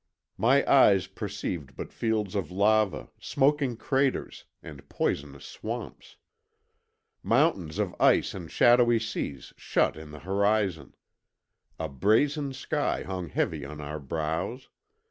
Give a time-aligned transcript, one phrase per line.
[0.39, 6.15] My eyes perceived but fields of lava, smoking craters, and poisonous swamps.
[7.21, 10.95] "Mountains of ice and shadowy seas shut in the horizon.
[11.79, 14.69] A brazen sky hung heavy on our brows.